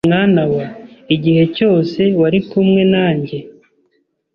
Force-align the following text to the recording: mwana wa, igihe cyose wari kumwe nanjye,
mwana 0.09 0.41
wa, 0.53 0.65
igihe 1.15 1.43
cyose 1.55 2.01
wari 2.21 2.39
kumwe 2.49 2.81
nanjye, 2.93 3.37